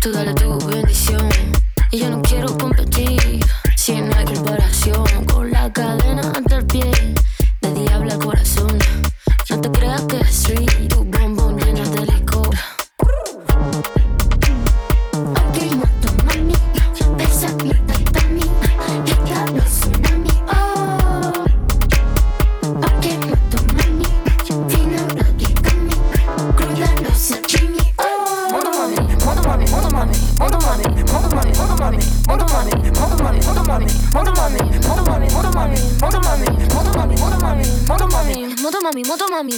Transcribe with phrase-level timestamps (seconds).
[0.00, 1.28] Todo lo tu bendición.
[1.90, 2.39] Y yo no quiero.
[34.12, 36.44] 元マミ元マミ元マミ元マミ
[36.90, 37.64] マミ元マミ
[38.08, 39.52] マミ元マミマミ。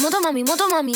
[0.00, 0.94] Modo mami, modo mami.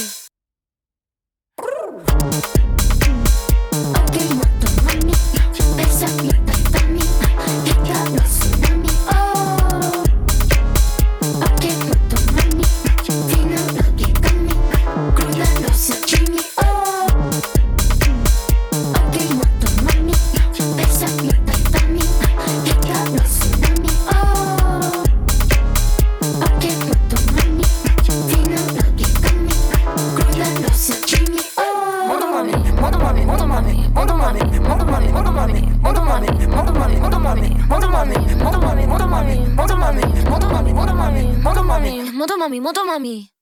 [42.44, 43.33] まみもとまみ。